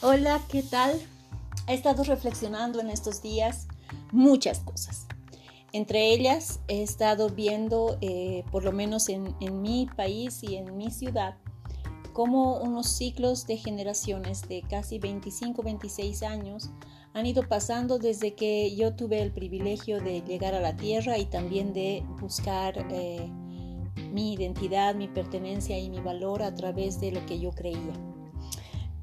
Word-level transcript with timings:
Hola, 0.00 0.40
¿qué 0.48 0.62
tal? 0.62 0.92
He 1.66 1.74
estado 1.74 2.04
reflexionando 2.04 2.78
en 2.78 2.88
estos 2.88 3.20
días 3.20 3.66
muchas 4.12 4.60
cosas. 4.60 5.08
Entre 5.72 6.12
ellas 6.12 6.60
he 6.68 6.84
estado 6.84 7.30
viendo, 7.30 7.98
eh, 8.00 8.44
por 8.52 8.62
lo 8.62 8.70
menos 8.70 9.08
en, 9.08 9.34
mi 9.60 9.88
país 9.96 10.44
y 10.44 10.54
en 10.54 10.76
mi 10.76 10.92
ciudad, 10.92 11.34
cómo 12.12 12.60
unos 12.60 12.88
ciclos 12.88 13.48
de 13.48 13.56
generaciones 13.56 14.48
de 14.48 14.62
casi 14.62 15.00
25, 15.00 15.64
26 15.64 16.22
años 16.22 16.70
han 17.12 17.26
ido 17.26 17.48
pasando 17.48 17.98
desde 17.98 18.36
que 18.36 18.76
yo 18.76 18.94
tuve 18.94 19.20
el 19.20 19.32
privilegio 19.32 20.00
de 20.00 20.20
llegar 20.20 20.54
a 20.54 20.60
la 20.60 20.76
tierra 20.76 21.18
y 21.18 21.24
también 21.24 21.72
de 21.72 22.04
buscar 22.20 22.86
eh, 22.92 23.28
mi 24.12 24.34
identidad, 24.34 24.94
mi 24.94 25.08
pertenencia 25.08 25.76
y 25.76 25.90
mi 25.90 25.98
valor 25.98 26.44
a 26.44 26.54
través 26.54 27.00
de 27.00 27.10
lo 27.10 27.26
que 27.26 27.40
yo 27.40 27.50
creía. 27.50 28.07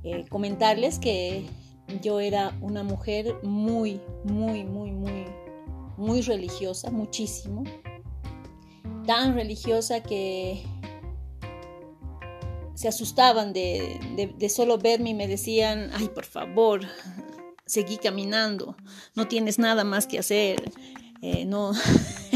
Eh, 0.05 0.23
comentarles 0.29 0.99
que 0.99 1.47
yo 2.03 2.19
era 2.19 2.55
una 2.61 2.83
mujer 2.83 3.37
muy, 3.41 3.99
muy, 4.23 4.63
muy, 4.63 4.91
muy, 4.91 5.25
muy 5.97 6.21
religiosa, 6.21 6.91
muchísimo. 6.91 7.63
Tan 9.07 9.33
religiosa 9.33 10.03
que 10.03 10.63
se 12.75 12.87
asustaban 12.87 13.51
de, 13.51 13.99
de, 14.37 14.49
solo 14.49 14.77
verme 14.77 15.09
y 15.09 15.13
me 15.15 15.27
decían, 15.27 15.89
ay, 15.93 16.09
por 16.09 16.25
favor, 16.25 16.81
seguí 17.65 17.97
caminando, 17.97 18.77
no 19.15 19.27
tienes 19.27 19.57
nada 19.57 19.83
más 19.83 20.05
que 20.05 20.19
hacer. 20.19 20.71
Eh, 21.23 21.45
no, 21.45 21.71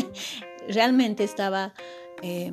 realmente 0.67 1.23
estaba 1.23 1.75
eh, 2.23 2.51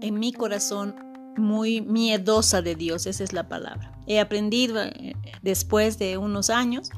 en 0.00 0.18
mi 0.18 0.32
corazón 0.32 1.07
muy 1.38 1.80
miedosa 1.80 2.62
de 2.62 2.74
Dios, 2.74 3.06
esa 3.06 3.24
es 3.24 3.32
la 3.32 3.48
palabra. 3.48 3.98
He 4.06 4.20
aprendido 4.20 4.82
eh, 4.82 5.14
después 5.42 5.98
de 5.98 6.18
unos 6.18 6.50
años 6.50 6.90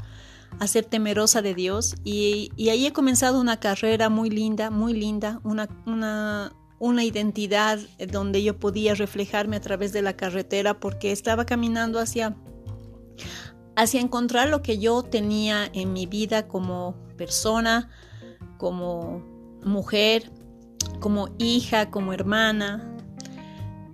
a 0.58 0.66
ser 0.66 0.84
temerosa 0.84 1.42
de 1.42 1.54
Dios 1.54 1.96
y, 2.04 2.50
ahí 2.70 2.86
he 2.86 2.92
comenzado 2.92 3.40
una 3.40 3.58
carrera 3.60 4.08
muy 4.08 4.30
linda, 4.30 4.70
muy 4.70 4.92
linda, 4.92 5.40
una, 5.44 5.68
una, 5.86 6.52
una 6.78 7.04
identidad 7.04 7.78
donde 8.10 8.42
yo 8.42 8.58
podía 8.58 8.94
reflejarme 8.94 9.56
a 9.56 9.60
través 9.60 9.92
de 9.92 10.02
la 10.02 10.16
carretera 10.16 10.80
porque 10.80 11.12
estaba 11.12 11.46
caminando 11.46 11.98
hacia, 11.98 12.36
hacia 13.76 14.00
encontrar 14.00 14.48
lo 14.48 14.62
que 14.62 14.78
yo 14.78 15.02
tenía 15.02 15.70
en 15.72 15.92
mi 15.92 16.06
vida 16.06 16.48
como 16.48 16.96
persona, 17.16 17.88
como 18.58 19.22
mujer, 19.64 20.30
como 21.00 21.28
hija, 21.38 21.90
como 21.90 22.12
hermana, 22.12 22.89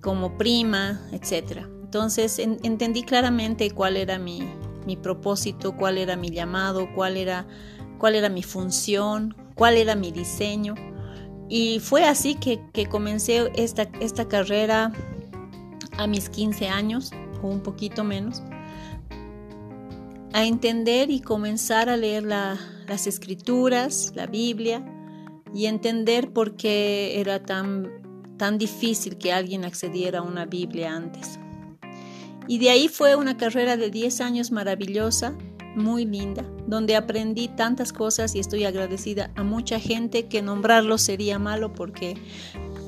como 0.06 0.38
prima, 0.38 1.00
etc. 1.10 1.66
Entonces 1.82 2.38
entendí 2.38 3.02
claramente 3.02 3.72
cuál 3.72 3.96
era 3.96 4.20
mi, 4.20 4.48
propósito, 5.02 5.76
cuál 5.76 5.98
era 5.98 6.14
mi 6.14 6.30
llamado, 6.30 6.88
cuál 6.94 7.16
era, 7.16 7.44
cuál 7.98 8.14
era 8.14 8.28
mi 8.28 8.44
función, 8.44 9.34
cuál 9.56 9.76
era 9.76 9.96
mi 9.96 10.12
diseño. 10.12 10.76
Y 11.48 11.80
fue 11.80 12.04
así 12.04 12.36
que, 12.36 12.86
comencé 12.86 13.50
esta, 13.56 13.88
esta, 14.00 14.28
carrera 14.28 14.92
a 15.98 16.06
mis 16.06 16.28
15 16.28 16.68
años, 16.68 17.10
o 17.42 17.48
un 17.48 17.60
poquito 17.60 18.04
menos, 18.04 18.44
a 20.32 20.44
entender 20.44 21.10
y 21.10 21.18
comenzar 21.18 21.88
a 21.88 21.96
leer 21.96 22.22
las 22.22 23.08
escrituras, 23.08 24.12
la 24.14 24.28
Biblia, 24.28 24.86
y 25.52 25.66
entender 25.66 26.32
por 26.32 26.54
qué 26.54 27.20
era 27.20 27.42
tan 27.42 28.05
tan 28.36 28.58
difícil 28.58 29.18
que 29.18 29.32
alguien 29.32 29.64
accediera 29.64 30.20
a 30.20 30.22
una 30.22 30.46
Biblia 30.46 30.94
antes. 30.94 31.38
Y 32.48 32.58
de 32.58 32.70
ahí 32.70 32.88
fue 32.88 33.16
una 33.16 33.36
carrera 33.36 33.76
de 33.76 33.90
10 33.90 34.20
años 34.20 34.52
maravillosa, 34.52 35.36
muy 35.74 36.06
linda, 36.06 36.44
donde 36.66 36.96
aprendí 36.96 37.48
tantas 37.48 37.92
cosas 37.92 38.34
y 38.34 38.38
estoy 38.38 38.64
agradecida 38.64 39.30
a 39.36 39.42
mucha 39.42 39.78
gente 39.78 40.26
que 40.26 40.42
nombrarlo 40.42 40.96
sería 40.96 41.38
malo 41.38 41.72
porque 41.72 42.14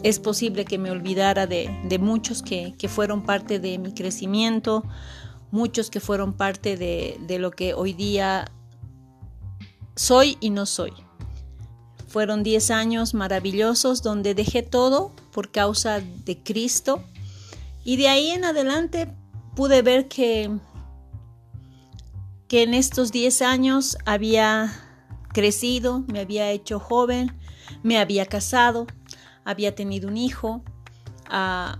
es 0.02 0.18
posible 0.18 0.64
que 0.64 0.78
me 0.78 0.90
olvidara 0.90 1.46
de, 1.46 1.98
muchos 2.00 2.42
que, 2.42 2.74
fueron 2.88 3.24
parte 3.24 3.58
de 3.58 3.78
mi 3.78 3.92
crecimiento, 3.92 4.84
muchos 5.50 5.90
que 5.90 6.00
fueron 6.00 6.32
parte 6.32 6.76
de, 6.76 7.18
de 7.26 7.38
lo 7.38 7.50
que 7.50 7.74
hoy 7.74 7.92
día 7.92 8.46
soy 9.96 10.38
y 10.40 10.50
no 10.50 10.64
soy. 10.64 10.92
Fueron 12.08 12.42
10 12.42 12.70
años 12.70 13.14
maravillosos 13.14 14.02
donde 14.02 14.34
dejé 14.34 14.62
todo 14.62 15.12
por 15.30 15.50
causa 15.50 16.00
de 16.00 16.42
Cristo. 16.42 17.02
Y 17.84 17.96
de 17.96 18.08
ahí 18.08 18.30
en 18.30 18.44
adelante 18.44 19.14
pude 19.54 19.82
ver 19.82 20.08
que, 20.08 20.50
que 22.48 22.62
en 22.62 22.74
estos 22.74 23.12
10 23.12 23.42
años 23.42 23.98
había 24.06 24.72
crecido, 25.32 26.04
me 26.08 26.20
había 26.20 26.50
hecho 26.50 26.80
joven, 26.80 27.36
me 27.82 27.98
había 27.98 28.26
casado, 28.26 28.86
había 29.44 29.74
tenido 29.74 30.08
un 30.08 30.16
hijo, 30.16 30.62
ah, 31.28 31.78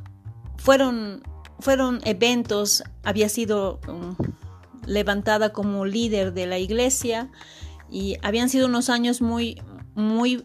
fueron, 0.57 1.23
fueron 1.59 2.01
eventos, 2.05 2.85
había 3.03 3.29
sido 3.29 3.81
um, 3.89 4.15
levantada 4.87 5.53
como 5.53 5.85
líder 5.85 6.33
de 6.33 6.47
la 6.47 6.59
iglesia 6.59 7.31
y 7.91 8.17
habían 8.23 8.49
sido 8.49 8.67
unos 8.67 8.91
años 8.91 9.21
muy, 9.23 9.61
muy, 9.99 10.45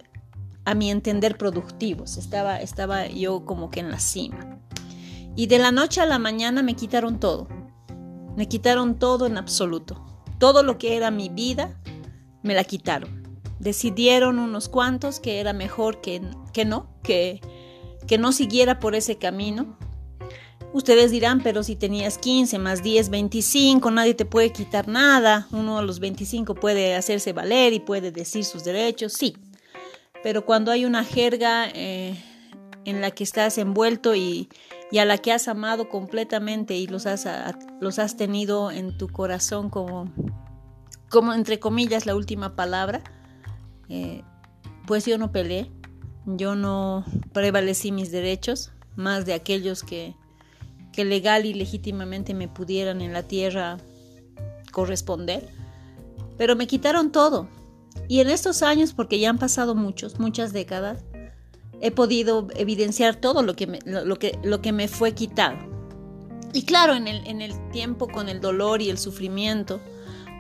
a 0.66 0.76
mi 0.76 0.92
entender, 0.92 1.38
productivos. 1.38 2.18
Estaba, 2.18 2.60
estaba 2.60 3.08
yo 3.08 3.46
como 3.46 3.70
que 3.70 3.80
en 3.80 3.92
la 3.92 4.00
cima. 4.00 4.60
Y 5.36 5.48
de 5.48 5.60
la 5.60 5.72
noche 5.72 6.02
a 6.02 6.06
la 6.06 6.20
mañana 6.20 6.62
me 6.64 6.76
quitaron 6.76 7.20
todo. 7.20 7.48
Me 8.36 8.48
quitaron 8.48 9.00
todo 9.00 9.26
en 9.26 9.38
absoluto. 9.38 10.04
Todo 10.40 10.64
lo 10.64 10.78
que 10.78 10.98
era 10.98 11.12
mi 11.12 11.30
vida, 11.30 11.80
me 12.42 12.54
la 12.54 12.64
quitaron. 12.64 13.24
Decidieron 13.60 14.40
unos 14.40 14.68
cuantos 14.68 15.20
que 15.20 15.40
era 15.40 15.54
mejor 15.54 16.02
que, 16.02 16.22
que 16.52 16.66
no, 16.66 16.90
que, 17.02 17.40
que 18.08 18.18
no 18.18 18.32
siguiera 18.32 18.80
por 18.80 18.96
ese 18.96 19.18
camino. 19.18 19.78
Ustedes 20.74 21.12
dirán, 21.12 21.42
pero 21.44 21.62
si 21.62 21.76
tenías 21.76 22.18
15 22.18 22.58
más 22.58 22.82
10, 22.82 23.12
25, 23.12 23.92
nadie 23.92 24.16
te 24.16 24.26
puede 24.26 24.52
quitar 24.52 24.88
nada. 24.88 25.48
Uno 25.52 25.78
a 25.78 25.84
los 25.84 26.00
25 26.00 26.56
puede 26.56 26.96
hacerse 26.96 27.32
valer 27.32 27.74
y 27.74 27.80
puede 27.80 28.12
decir 28.12 28.44
sus 28.44 28.64
derechos, 28.64 29.14
sí. 29.14 29.38
Pero 30.24 30.46
cuando 30.46 30.72
hay 30.72 30.86
una 30.86 31.04
jerga 31.04 31.70
eh, 31.70 32.18
en 32.86 33.02
la 33.02 33.12
que 33.12 33.24
estás 33.24 33.60
envuelto 33.60 34.16
y, 34.16 34.50
a 35.00 35.06
la 35.06 35.20
que 35.20 35.32
has 35.32 35.48
amado 35.48 35.90
completamente 35.90 36.76
y 36.76 36.88
los 36.88 37.06
has, 37.06 37.28
los 37.80 38.00
has 38.00 38.18
tenido 38.18 38.72
en 38.72 38.98
tu 38.98 39.10
corazón 39.10 39.70
como, 39.70 40.12
como, 41.10 41.34
entre 41.34 41.60
comillas, 41.60 42.08
la 42.08 42.16
última 42.16 42.56
palabra, 42.56 43.04
eh, 43.90 44.24
pues 44.88 45.06
yo 45.06 45.20
no 45.20 45.32
peleé, 45.32 45.72
yo 46.26 46.56
no 46.56 47.06
prevalecí 47.32 47.92
mis 47.92 48.12
derechos, 48.12 48.72
más 48.96 49.26
de 49.26 49.34
aquellos 49.34 49.84
que, 49.84 50.16
que 50.94 51.04
legal 51.04 51.46
y 51.46 51.54
legítimamente 51.54 52.34
me 52.34 52.48
pudieran 52.48 53.02
en 53.02 53.12
la 53.12 53.24
tierra 53.24 53.78
corresponder. 54.72 55.50
Pero 56.38 56.56
me 56.56 56.68
quitaron 56.68 57.12
todo. 57.12 57.50
Y 58.08 58.20
en 58.20 58.30
estos 58.30 58.64
años, 58.64 58.94
porque 58.94 59.20
ya 59.20 59.30
han 59.30 59.38
pasado 59.38 59.76
muchos, 59.76 60.20
muchas 60.20 60.54
décadas, 60.54 61.04
he 61.82 61.92
podido 61.92 62.48
evidenciar 62.56 63.18
todo 63.18 63.42
lo 63.42 63.56
que 63.56 63.68
me, 63.68 63.80
lo, 63.86 64.18
que, 64.18 64.40
lo 64.44 64.62
que 64.62 64.72
me 64.72 64.88
fue 64.88 65.14
quitado. 65.14 65.58
Y 66.54 66.64
claro, 66.64 66.96
en 66.96 67.08
el, 67.08 67.26
en 67.28 67.42
el 67.42 67.54
tiempo 67.72 68.08
con 68.08 68.30
el 68.30 68.40
dolor 68.40 68.82
y 68.82 68.90
el 68.90 68.98
sufrimiento, 68.98 69.82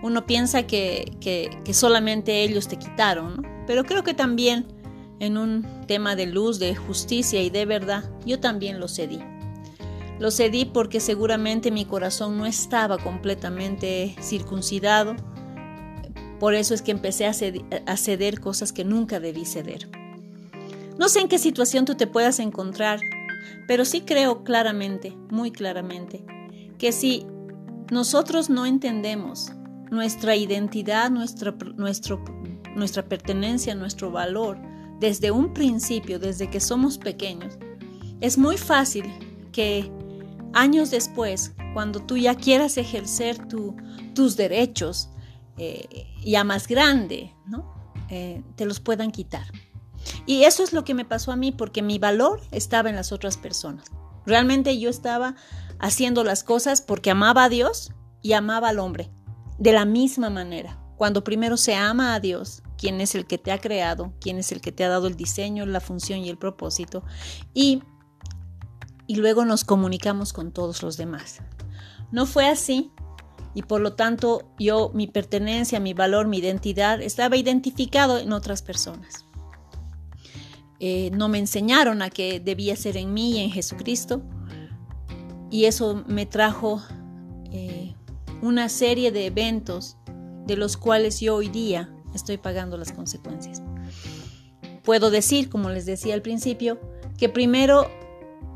uno 0.03 0.25
piensa 0.25 0.63
que, 0.63 1.17
que, 1.19 1.73
solamente 1.73 2.43
ellos 2.43 2.67
te 2.67 2.77
quitaron, 2.77 3.47
pero 3.65 3.85
creo 3.85 4.03
que 4.03 4.13
también 4.13 4.67
en 5.19 5.37
un 5.37 5.65
tema 5.87 6.15
de 6.15 6.25
luz, 6.25 6.59
de 6.59 6.75
justicia 6.75 7.41
y 7.41 7.49
de 7.49 7.65
verdad, 7.65 8.03
yo 8.25 8.39
también 8.39 8.79
lo 8.79 8.88
cedí. 8.88 9.19
Lo 10.23 10.31
cedí 10.31 10.63
porque 10.63 11.01
seguramente 11.01 11.69
mi 11.69 11.83
corazón 11.83 12.37
no 12.37 12.45
estaba 12.45 12.97
completamente 12.97 14.15
circuncidado. 14.21 15.17
Por 16.39 16.53
eso 16.53 16.73
es 16.73 16.81
que 16.81 16.91
empecé 16.91 17.25
a 17.25 17.33
ceder, 17.97 18.39
cosas 18.39 18.71
que 18.71 18.85
nunca 18.85 19.19
debí 19.19 19.43
ceder. 19.43 19.89
No 20.97 21.09
sé 21.09 21.19
en 21.19 21.27
qué 21.27 21.37
situación 21.39 21.83
tú 21.83 21.95
te 21.95 22.07
puedas 22.07 22.39
encontrar, 22.39 23.01
pero 23.67 23.83
sí 23.83 23.99
creo 23.99 24.45
claramente, 24.45 25.13
muy 25.29 25.51
claramente, 25.51 26.23
que 26.77 26.93
si 26.93 27.25
nosotros 27.91 28.49
no 28.49 28.65
entendemos 28.65 29.51
nuestra 29.91 30.37
identidad, 30.37 31.11
nuestra, 31.11 31.53
nuestro, 31.75 32.23
nuestra 32.77 33.03
pertenencia, 33.03 33.75
nuestro 33.75 34.09
valor, 34.09 34.57
desde 35.01 35.31
un 35.31 35.53
principio, 35.53 36.17
desde 36.17 36.49
que 36.49 36.61
somos 36.61 36.97
pequeños, 36.97 37.57
es 38.21 38.37
muy 38.37 38.55
fácil 38.55 39.03
que 39.51 39.91
años 40.53 40.91
después, 40.91 41.53
cuando 41.73 42.00
tú 42.00 42.17
ya 42.17 42.35
quieras 42.35 42.77
ejercer 42.77 43.38
tus 44.13 44.38
derechos 44.38 45.09
eh, 45.57 46.07
ya 46.23 46.44
más 46.44 46.67
grande, 46.67 47.33
¿no? 47.45 47.73
Eh, 48.09 48.44
te 48.55 48.65
los 48.65 48.79
puedan 48.79 49.11
quitar. 49.11 49.45
Y 50.25 50.44
eso 50.44 50.63
es 50.63 50.73
lo 50.73 50.83
que 50.83 50.94
me 50.94 51.05
pasó 51.05 51.31
a 51.31 51.35
mí 51.35 51.51
porque 51.51 51.81
mi 51.81 52.00
valor 52.00 52.41
estaba 52.51 52.89
en 52.89 52.95
las 52.95 53.11
otras 53.11 53.38
personas. 53.38 53.85
Realmente 54.25 54.77
yo 54.79 54.89
estaba 54.89 55.35
haciendo 55.79 56.23
las 56.23 56.44
cosas 56.44 56.81
porque 56.81 57.11
amaba 57.11 57.45
a 57.45 57.49
Dios 57.49 57.91
y 58.21 58.33
amaba 58.33 58.69
al 58.69 58.79
hombre 58.79 59.11
de 59.57 59.73
la 59.73 59.85
misma 59.85 60.29
manera. 60.29 60.79
Cuando 60.97 61.23
primero 61.23 61.57
se 61.57 61.75
ama 61.75 62.13
a 62.13 62.19
Dios, 62.19 62.63
quien 62.77 63.01
es 63.01 63.15
el 63.15 63.25
que 63.25 63.38
te 63.38 63.51
ha 63.51 63.59
creado, 63.59 64.13
quien 64.19 64.38
es 64.38 64.51
el 64.51 64.61
que 64.61 64.71
te 64.71 64.83
ha 64.83 64.89
dado 64.89 65.07
el 65.07 65.15
diseño, 65.15 65.65
la 65.65 65.79
función 65.79 66.19
y 66.19 66.29
el 66.29 66.38
propósito, 66.38 67.03
y, 67.53 67.83
y 69.07 69.15
luego 69.15 69.45
nos 69.45 69.63
comunicamos 69.63 70.33
con 70.33 70.51
todos 70.51 70.81
los 70.83 70.97
demás. 70.97 71.41
No 72.11 72.25
fue 72.25 72.47
así 72.47 72.91
y 73.53 73.63
por 73.63 73.81
lo 73.81 73.94
tanto 73.94 74.44
yo, 74.59 74.91
mi 74.94 75.07
pertenencia, 75.07 75.79
mi 75.79 75.94
valor, 75.94 76.27
mi 76.27 76.38
identidad 76.39 77.01
estaba 77.01 77.38
identificado 77.38 78.17
en 78.17 78.33
otras 78.33 78.61
personas. 78.61 79.25
Eh, 80.79 81.11
no 81.13 81.29
me 81.29 81.38
enseñaron 81.38 82.01
a 82.01 82.09
que 82.09 82.39
debía 82.39 82.75
ser 82.75 82.97
en 82.97 83.13
mí 83.13 83.38
y 83.38 83.39
en 83.39 83.51
Jesucristo 83.51 84.21
y 85.49 85.65
eso 85.65 86.03
me 86.07 86.25
trajo 86.25 86.81
eh, 87.51 87.94
una 88.41 88.69
serie 88.69 89.11
de 89.11 89.27
eventos 89.27 89.97
de 90.47 90.57
los 90.57 90.75
cuales 90.75 91.19
yo 91.19 91.35
hoy 91.35 91.47
día 91.47 91.94
estoy 92.13 92.38
pagando 92.38 92.77
las 92.77 92.91
consecuencias. 92.91 93.61
Puedo 94.83 95.11
decir, 95.11 95.49
como 95.49 95.69
les 95.69 95.85
decía 95.85 96.13
al 96.13 96.21
principio, 96.21 96.79
que 97.17 97.29
primero 97.29 97.89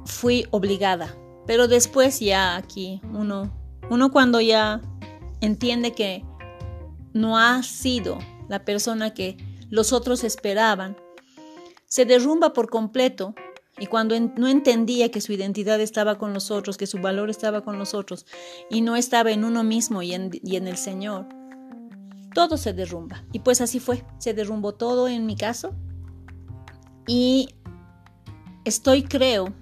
fui 0.07 0.47
obligada, 0.51 1.15
pero 1.45 1.67
después 1.67 2.19
ya 2.19 2.55
aquí 2.55 3.01
uno, 3.13 3.53
uno 3.89 4.11
cuando 4.11 4.41
ya 4.41 4.81
entiende 5.41 5.93
que 5.93 6.23
no 7.13 7.37
ha 7.37 7.61
sido 7.63 8.17
la 8.47 8.63
persona 8.65 9.13
que 9.13 9.37
los 9.69 9.93
otros 9.93 10.23
esperaban, 10.23 10.97
se 11.85 12.05
derrumba 12.05 12.53
por 12.53 12.69
completo 12.69 13.35
y 13.79 13.87
cuando 13.87 14.19
no 14.19 14.47
entendía 14.47 15.11
que 15.11 15.21
su 15.21 15.33
identidad 15.33 15.79
estaba 15.79 16.17
con 16.17 16.33
los 16.33 16.49
otros, 16.49 16.77
que 16.77 16.87
su 16.87 16.99
valor 16.99 17.29
estaba 17.29 17.61
con 17.61 17.77
los 17.77 17.93
otros 17.93 18.25
y 18.69 18.81
no 18.81 18.95
estaba 18.95 19.31
en 19.31 19.43
uno 19.43 19.63
mismo 19.63 20.01
y 20.01 20.13
en, 20.13 20.31
y 20.41 20.55
en 20.55 20.67
el 20.67 20.77
Señor, 20.77 21.27
todo 22.33 22.57
se 22.57 22.73
derrumba. 22.73 23.23
Y 23.33 23.39
pues 23.39 23.61
así 23.61 23.79
fue, 23.79 24.03
se 24.17 24.33
derrumbó 24.33 24.73
todo 24.73 25.07
en 25.07 25.25
mi 25.25 25.35
caso. 25.35 25.75
Y 27.07 27.49
estoy, 28.65 29.03
creo, 29.03 29.53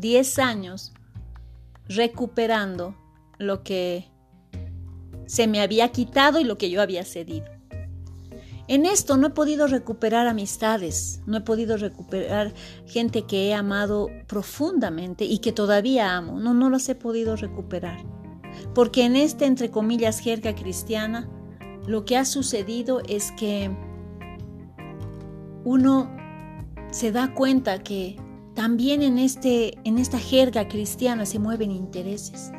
10 0.00 0.38
años 0.38 0.92
recuperando 1.88 2.96
lo 3.38 3.62
que 3.62 4.08
se 5.26 5.46
me 5.46 5.60
había 5.60 5.90
quitado 5.90 6.40
y 6.40 6.44
lo 6.44 6.58
que 6.58 6.70
yo 6.70 6.82
había 6.82 7.04
cedido. 7.04 7.46
En 8.66 8.84
esto 8.84 9.16
no 9.16 9.28
he 9.28 9.30
podido 9.30 9.66
recuperar 9.66 10.26
amistades, 10.26 11.22
no 11.26 11.38
he 11.38 11.40
podido 11.40 11.78
recuperar 11.78 12.52
gente 12.86 13.22
que 13.22 13.48
he 13.48 13.54
amado 13.54 14.08
profundamente 14.26 15.24
y 15.24 15.38
que 15.38 15.52
todavía 15.52 16.14
amo. 16.14 16.38
No, 16.38 16.52
no 16.52 16.68
las 16.68 16.86
he 16.90 16.94
podido 16.94 17.34
recuperar. 17.34 18.04
Porque 18.74 19.04
en 19.06 19.16
esta, 19.16 19.46
entre 19.46 19.70
comillas, 19.70 20.18
jerga 20.18 20.54
cristiana, 20.54 21.30
lo 21.86 22.04
que 22.04 22.18
ha 22.18 22.26
sucedido 22.26 23.00
es 23.08 23.32
que 23.32 23.70
uno 25.64 26.14
se 26.90 27.10
da 27.10 27.32
cuenta 27.34 27.82
que 27.82 28.16
también 28.58 29.02
en, 29.02 29.18
este, 29.18 29.78
en 29.84 29.98
esta 29.98 30.18
jerga 30.18 30.66
cristiana 30.66 31.26
se 31.26 31.38
mueven 31.38 31.70
intereses. 31.70 32.50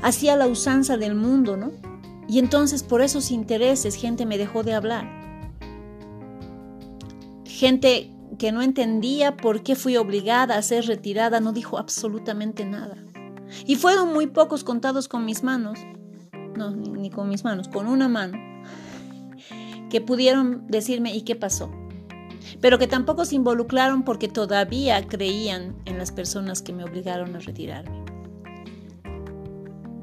Hacía 0.00 0.36
la 0.36 0.46
usanza 0.46 0.96
del 0.96 1.16
mundo, 1.16 1.56
¿no? 1.56 1.72
Y 2.28 2.38
entonces 2.38 2.84
por 2.84 3.02
esos 3.02 3.32
intereses 3.32 3.96
gente 3.96 4.26
me 4.26 4.38
dejó 4.38 4.62
de 4.62 4.74
hablar. 4.74 5.10
Gente 7.44 8.12
que 8.38 8.52
no 8.52 8.62
entendía 8.62 9.36
por 9.36 9.64
qué 9.64 9.74
fui 9.74 9.96
obligada 9.96 10.56
a 10.56 10.62
ser 10.62 10.86
retirada 10.86 11.40
no 11.40 11.52
dijo 11.52 11.76
absolutamente 11.76 12.64
nada. 12.64 12.96
Y 13.66 13.74
fueron 13.74 14.12
muy 14.12 14.28
pocos 14.28 14.62
contados 14.62 15.08
con 15.08 15.24
mis 15.24 15.42
manos, 15.42 15.80
no, 16.56 16.70
ni, 16.70 17.10
con 17.10 17.28
mis 17.28 17.42
manos, 17.42 17.66
con 17.66 17.88
una 17.88 18.08
mano, 18.08 18.38
que 19.90 20.00
pudieron 20.00 20.68
decirme 20.68 21.12
¿y 21.12 21.22
qué 21.22 21.34
pasó? 21.34 21.72
Pero 22.60 22.78
que 22.78 22.86
tampoco 22.86 23.24
se 23.24 23.36
involucraron 23.36 24.02
porque 24.02 24.28
todavía 24.28 25.06
creían 25.06 25.76
en 25.84 25.98
las 25.98 26.12
personas 26.12 26.62
que 26.62 26.72
me 26.72 26.84
obligaron 26.84 27.34
a 27.36 27.40
retirarme. 27.40 28.04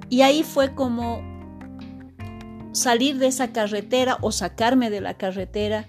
Y 0.10 0.22
ahí 0.22 0.44
fue 0.44 0.74
como 0.74 1.22
salir 2.72 3.18
de 3.18 3.28
esa 3.28 3.52
carretera 3.52 4.18
o 4.22 4.32
sacarme 4.32 4.90
de 4.90 5.02
la 5.02 5.16
carretera 5.16 5.88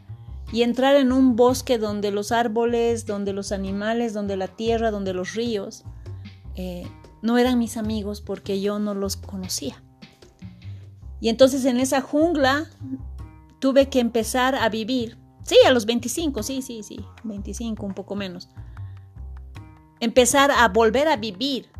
y 0.53 0.63
entrar 0.63 0.97
en 0.97 1.13
un 1.13 1.37
bosque 1.37 1.79
donde 1.79 2.11
los 2.11 2.33
árboles, 2.33 3.07
donde 3.07 3.33
los 3.33 3.53
animales, 3.53 4.15
donde 4.15 4.37
la 4.37 4.49
tierra, 4.49 4.91
donde 4.91 5.13
los 5.13 5.35
ríos 5.35 5.85
eh, 6.57 6.87
no 7.23 7.37
eran 7.39 7.59
mis 7.59 7.77
amigos 7.77 8.21
porque 8.21 8.61
yo 8.61 8.79
no 8.79 8.95
los 8.95 9.17
conocía. 9.17 9.83
Y 11.21 11.29
entonces 11.29 11.65
en 11.65 11.79
esa 11.79 12.01
jungla 12.01 12.67
tuve 13.59 13.89
que 13.89 14.01
empezar 14.01 14.55
a 14.55 14.69
vivir. 14.69 15.18
Sí, 15.49 15.57
a 15.67 15.71
los 15.71 15.87
25, 15.87 16.43
sí, 16.43 16.61
sí, 16.61 16.83
sí, 16.83 17.03
25, 17.25 17.87
un 17.87 17.95
poco 17.95 18.15
menos. 18.15 18.51
Empezar 19.99 20.51
a 20.51 20.69
volver 20.69 21.09
a 21.09 21.17
vivir, 21.17 21.71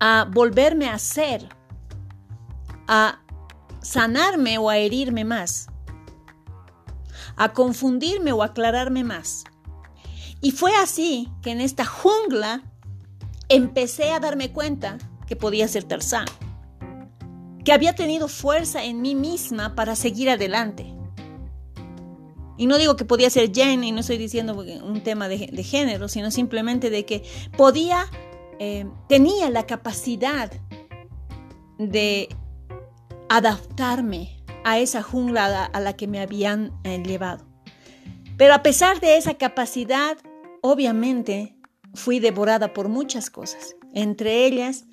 a 0.00 0.28
volverme 0.28 0.88
a 0.88 0.98
ser, 0.98 1.48
a 2.88 3.20
sanarme 3.80 4.58
o 4.58 4.68
a 4.68 4.76
herirme 4.76 5.24
más, 5.24 5.68
a 7.36 7.52
confundirme 7.52 8.32
o 8.32 8.42
aclararme 8.42 9.04
más. 9.04 9.44
Y 10.40 10.50
fue 10.50 10.74
así 10.74 11.30
que 11.42 11.52
en 11.52 11.60
esta 11.60 11.84
jungla 11.84 12.64
empecé 13.48 14.10
a 14.10 14.18
darme 14.18 14.50
cuenta 14.50 14.98
que 15.28 15.36
podía 15.36 15.68
ser 15.68 15.84
Tarzán, 15.84 16.26
que 17.64 17.72
había 17.72 17.94
tenido 17.94 18.26
fuerza 18.26 18.82
en 18.82 19.00
mí 19.00 19.14
misma 19.14 19.76
para 19.76 19.94
seguir 19.94 20.28
adelante. 20.28 20.95
Y 22.56 22.66
no 22.66 22.78
digo 22.78 22.96
que 22.96 23.04
podía 23.04 23.30
ser 23.30 23.52
Jen, 23.52 23.84
y 23.84 23.92
no 23.92 24.00
estoy 24.00 24.18
diciendo 24.18 24.54
un 24.54 25.02
tema 25.02 25.28
de, 25.28 25.62
género, 25.62 26.08
sino 26.08 26.30
simplemente 26.30 26.90
de 26.90 27.04
que 27.04 27.22
podía, 27.56 28.06
eh, 28.58 28.86
tenía 29.08 29.50
la 29.50 29.66
capacidad 29.66 30.50
de 31.78 32.28
adaptarme 33.28 34.42
a 34.64 34.78
esa 34.78 35.02
jungla 35.02 35.64
a 35.66 35.80
la 35.80 35.92
que 35.94 36.06
me 36.06 36.20
habían 36.20 36.72
eh, 36.84 37.02
llevado. 37.04 37.44
Pero 38.36 38.54
a 38.54 38.62
pesar 38.62 39.00
de 39.00 39.16
esa 39.16 39.34
capacidad, 39.34 40.16
obviamente 40.60 41.56
fui 41.94 42.20
devorada 42.20 42.72
por 42.72 42.88
muchas 42.88 43.30
cosas, 43.30 43.76
entre 43.94 44.46
ellas 44.46 44.84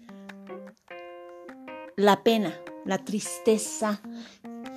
la 1.96 2.24
pena, 2.24 2.54
la 2.86 2.98
tristeza, 3.00 4.02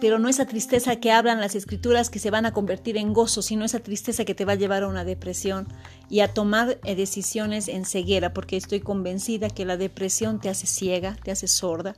pero 0.01 0.19
no 0.19 0.29
esa 0.29 0.47
tristeza 0.47 0.97
que 0.97 1.11
hablan 1.11 1.41
las 1.41 1.55
escrituras 1.55 2.11
que 2.11 2.19
se 2.19 2.31
van 2.31 2.47
a 2.47 2.53
convertir 2.53 2.97
en 2.97 3.13
gozo, 3.13 3.43
sino 3.43 3.65
esa 3.65 3.81
tristeza 3.81 4.25
que 4.25 4.35
te 4.35 4.45
va 4.45 4.53
a 4.53 4.57
llevar 4.57 4.83
a 4.83 4.89
una 4.89 5.05
depresión 5.05 5.69
y 6.11 6.21
a 6.21 6.33
tomar 6.35 6.79
eh, 6.85 6.95
decisiones 6.95 7.69
en 7.69 7.85
ceguera, 7.85 8.35
porque 8.35 8.57
estoy 8.57 8.81
convencida 8.81 9.49
que 9.49 9.65
la 9.65 9.77
depresión 9.77 10.41
te 10.41 10.49
hace 10.49 10.67
ciega, 10.67 11.17
te 11.23 11.31
hace 11.31 11.49
sorda, 11.49 11.97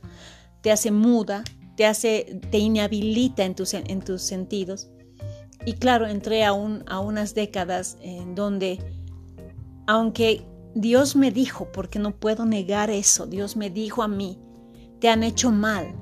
te 0.61 0.71
hace 0.71 0.91
muda, 0.91 1.43
te 1.75 1.85
hace, 1.85 2.39
te 2.51 2.57
inhabilita 2.57 3.43
en 3.43 3.55
tus, 3.55 3.73
en 3.73 4.01
tus 4.01 4.21
sentidos. 4.21 4.89
Y 5.65 5.73
claro, 5.73 6.07
entré 6.07 6.45
a, 6.45 6.49
a 6.49 6.99
unas 6.99 7.35
décadas 7.35 7.97
en 8.01 8.33
donde, 8.33 8.79
aunque 9.87 10.45
Dios 10.73 11.15
me 11.15 11.31
dijo, 11.31 11.69
porque 11.71 11.99
no 11.99 12.15
puedo 12.15 12.45
negar 12.45 12.89
eso, 12.89 13.27
Dios 13.27 13.57
me 13.57 13.69
dijo 13.69 14.03
a 14.03 14.07
mí, 14.07 14.39
te 14.99 15.09
han 15.09 15.23
hecho 15.23 15.51
mal, 15.51 15.93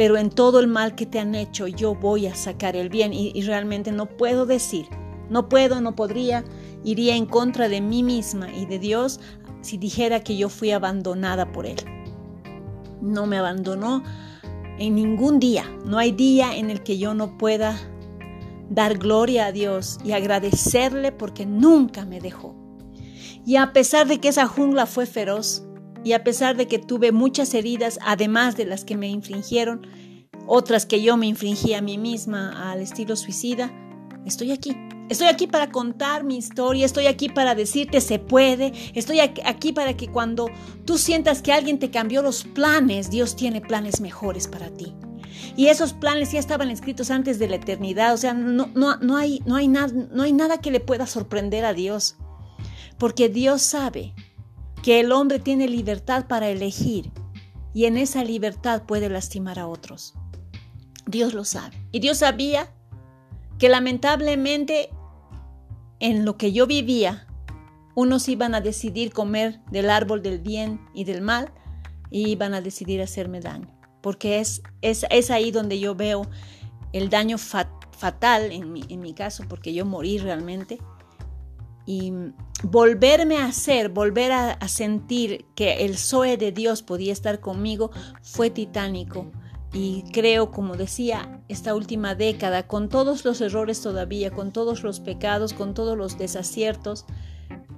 pero 0.00 0.16
en 0.16 0.30
todo 0.30 0.60
el 0.60 0.66
mal 0.66 0.94
que 0.94 1.04
te 1.04 1.18
han 1.18 1.34
hecho 1.34 1.66
yo 1.66 1.94
voy 1.94 2.26
a 2.26 2.34
sacar 2.34 2.74
el 2.74 2.88
bien 2.88 3.12
y, 3.12 3.38
realmente 3.42 3.92
no 3.92 4.06
puedo 4.06 4.46
decir, 4.46 4.86
no 5.28 5.50
puedo, 5.50 5.82
no 5.82 5.94
podría, 5.94 6.42
iría 6.84 7.16
en 7.16 7.26
contra 7.26 7.68
de 7.68 7.82
mí 7.82 8.02
misma 8.02 8.50
y 8.50 8.64
de 8.64 8.78
Dios 8.78 9.20
si 9.60 9.76
dijera 9.76 10.20
que 10.20 10.38
yo 10.38 10.48
fui 10.48 10.70
abandonada 10.70 11.52
por 11.52 11.66
Él 11.66 11.76
no 13.02 13.26
me 13.26 13.36
abandonó 13.36 14.02
en 14.78 14.94
ningún 14.94 15.38
día. 15.38 15.64
No 15.84 15.98
hay 15.98 16.12
día 16.12 16.56
en 16.56 16.70
el 16.70 16.82
que 16.82 16.96
yo 16.98 17.12
no 17.12 17.36
pueda 17.36 17.78
dar 18.70 18.96
gloria 18.98 19.46
a 19.46 19.52
Dios 19.52 19.98
y 20.02 20.12
agradecerle 20.12 21.12
porque 21.12 21.44
nunca 21.44 22.06
me 22.06 22.20
dejó. 22.20 22.54
Y 23.44 23.56
a 23.56 23.72
pesar 23.72 24.06
de 24.06 24.18
que 24.18 24.28
esa 24.28 24.46
jungla 24.46 24.86
fue 24.86 25.06
feroz, 25.06 25.64
y 26.04 26.12
a 26.12 26.24
pesar 26.24 26.56
de 26.56 26.66
que 26.66 26.78
tuve 26.78 27.12
muchas 27.12 27.54
heridas, 27.54 27.98
además 28.02 28.56
de 28.56 28.64
las 28.64 28.84
que 28.84 28.96
me 28.96 29.08
infringieron, 29.08 29.86
otras 30.46 30.86
que 30.86 31.02
yo 31.02 31.16
me 31.16 31.26
infringí 31.26 31.74
a 31.74 31.82
mí 31.82 31.98
misma 31.98 32.72
al 32.72 32.80
estilo 32.80 33.16
suicida, 33.16 33.70
estoy 34.24 34.52
aquí. 34.52 34.76
Estoy 35.08 35.26
aquí 35.26 35.48
para 35.48 35.72
contar 35.72 36.22
mi 36.22 36.36
historia, 36.36 36.86
estoy 36.86 37.08
aquí 37.08 37.28
para 37.28 37.56
decirte 37.56 38.00
se 38.00 38.20
puede, 38.20 38.72
estoy 38.94 39.18
aquí 39.18 39.72
para 39.72 39.96
que 39.96 40.06
cuando 40.06 40.48
tú 40.84 40.98
sientas 40.98 41.42
que 41.42 41.52
alguien 41.52 41.80
te 41.80 41.90
cambió 41.90 42.22
los 42.22 42.44
planes, 42.44 43.10
Dios 43.10 43.34
tiene 43.34 43.60
planes 43.60 44.00
mejores 44.00 44.46
para 44.46 44.70
ti. 44.70 44.94
Y 45.56 45.66
esos 45.66 45.94
planes 45.94 46.30
ya 46.30 46.38
estaban 46.38 46.70
escritos 46.70 47.10
antes 47.10 47.40
de 47.40 47.48
la 47.48 47.56
eternidad, 47.56 48.14
o 48.14 48.16
sea, 48.16 48.34
no, 48.34 48.70
no, 48.74 48.98
no, 48.98 49.16
hay, 49.16 49.42
no, 49.46 49.56
hay, 49.56 49.66
nada, 49.66 49.92
no 50.12 50.22
hay 50.22 50.32
nada 50.32 50.58
que 50.60 50.70
le 50.70 50.78
pueda 50.78 51.08
sorprender 51.08 51.64
a 51.64 51.74
Dios, 51.74 52.16
porque 52.96 53.28
Dios 53.28 53.62
sabe 53.62 54.14
que 54.82 55.00
el 55.00 55.12
hombre 55.12 55.38
tiene 55.38 55.68
libertad 55.68 56.26
para 56.26 56.48
elegir 56.48 57.10
y 57.74 57.84
en 57.84 57.96
esa 57.96 58.24
libertad 58.24 58.82
puede 58.84 59.08
lastimar 59.08 59.58
a 59.58 59.66
otros. 59.66 60.14
Dios 61.06 61.34
lo 61.34 61.44
sabe. 61.44 61.76
Y 61.92 62.00
Dios 62.00 62.18
sabía 62.18 62.72
que 63.58 63.68
lamentablemente 63.68 64.90
en 66.00 66.24
lo 66.24 66.36
que 66.36 66.52
yo 66.52 66.66
vivía, 66.66 67.26
unos 67.94 68.28
iban 68.28 68.54
a 68.54 68.60
decidir 68.60 69.12
comer 69.12 69.60
del 69.70 69.90
árbol 69.90 70.22
del 70.22 70.38
bien 70.38 70.80
y 70.94 71.04
del 71.04 71.20
mal 71.20 71.52
y 72.10 72.28
iban 72.28 72.54
a 72.54 72.60
decidir 72.60 73.02
hacerme 73.02 73.40
daño. 73.40 73.68
Porque 74.00 74.40
es, 74.40 74.62
es, 74.80 75.04
es 75.10 75.30
ahí 75.30 75.50
donde 75.50 75.78
yo 75.78 75.94
veo 75.94 76.22
el 76.92 77.10
daño 77.10 77.36
fatal 77.38 78.50
en 78.50 78.72
mi, 78.72 78.82
en 78.88 79.00
mi 79.00 79.12
caso, 79.12 79.44
porque 79.48 79.74
yo 79.74 79.84
morí 79.84 80.18
realmente. 80.18 80.78
Y 81.86 82.12
volverme 82.62 83.38
a 83.38 83.46
hacer, 83.46 83.88
volver 83.88 84.32
a, 84.32 84.52
a 84.52 84.68
sentir 84.68 85.46
que 85.54 85.84
el 85.84 85.96
Zoe 85.96 86.36
de 86.36 86.52
Dios 86.52 86.82
podía 86.82 87.12
estar 87.12 87.40
conmigo 87.40 87.90
fue 88.22 88.50
titánico. 88.50 89.30
Y 89.72 90.02
creo, 90.12 90.50
como 90.50 90.76
decía, 90.76 91.42
esta 91.48 91.74
última 91.74 92.14
década, 92.14 92.66
con 92.66 92.88
todos 92.88 93.24
los 93.24 93.40
errores 93.40 93.80
todavía, 93.80 94.30
con 94.30 94.52
todos 94.52 94.82
los 94.82 94.98
pecados, 94.98 95.52
con 95.52 95.74
todos 95.74 95.96
los 95.96 96.18
desaciertos, 96.18 97.06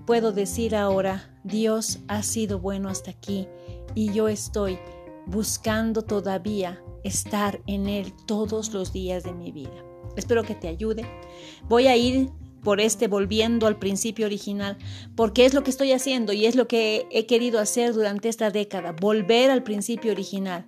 puedo 0.07 0.33
decir 0.33 0.75
ahora, 0.75 1.31
Dios 1.45 2.01
ha 2.09 2.23
sido 2.23 2.59
bueno 2.59 2.89
hasta 2.89 3.11
aquí 3.11 3.49
y 3.95 4.13
yo 4.13 4.29
estoy 4.29 4.79
buscando 5.27 6.03
todavía 6.03 6.83
estar 7.05 7.61
en 7.67 7.89
Él 7.89 8.13
todos 8.27 8.73
los 8.73 8.93
días 8.93 9.23
de 9.23 9.33
mi 9.33 9.53
vida. 9.53 9.85
Espero 10.17 10.43
que 10.43 10.55
te 10.55 10.69
ayude. 10.69 11.05
Voy 11.69 11.87
a 11.87 11.97
ir 11.97 12.31
por 12.63 12.81
este 12.81 13.09
volviendo 13.09 13.67
al 13.67 13.79
principio 13.79 14.27
original, 14.27 14.79
porque 15.17 15.45
es 15.45 15.55
lo 15.55 15.63
que 15.63 15.71
estoy 15.71 15.93
haciendo 15.93 16.33
y 16.33 16.47
es 16.47 16.55
lo 16.55 16.69
que 16.69 17.07
he 17.11 17.27
querido 17.27 17.59
hacer 17.59 17.93
durante 17.93 18.29
esta 18.29 18.51
década, 18.51 18.93
volver 18.93 19.51
al 19.51 19.63
principio 19.63 20.13
original. 20.13 20.67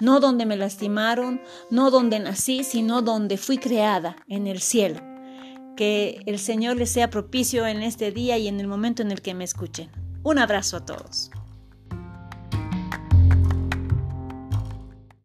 No 0.00 0.20
donde 0.20 0.44
me 0.44 0.56
lastimaron, 0.56 1.40
no 1.70 1.90
donde 1.90 2.18
nací, 2.18 2.64
sino 2.64 3.00
donde 3.00 3.38
fui 3.38 3.56
creada, 3.56 4.16
en 4.28 4.46
el 4.46 4.60
cielo. 4.60 5.00
Que 5.76 6.20
el 6.26 6.38
Señor 6.38 6.76
les 6.76 6.90
sea 6.90 7.08
propicio 7.08 7.66
en 7.66 7.82
este 7.82 8.10
día 8.10 8.36
y 8.36 8.48
en 8.48 8.60
el 8.60 8.66
momento 8.66 9.02
en 9.02 9.10
el 9.10 9.22
que 9.22 9.34
me 9.34 9.44
escuchen. 9.44 9.90
Un 10.22 10.38
abrazo 10.38 10.78
a 10.78 10.84
todos. 10.84 11.30